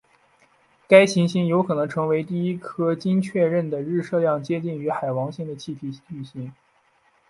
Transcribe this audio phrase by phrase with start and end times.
[0.87, 6.51] 该行星有可能成为第一颗经确认的日射量接近于海王星的气体巨星。